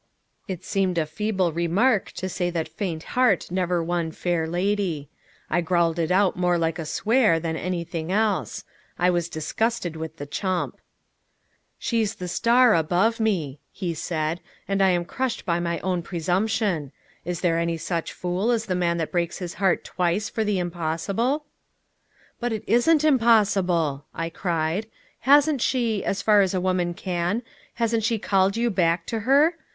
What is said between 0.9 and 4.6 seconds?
a feeble remark to say that faint heart never won fair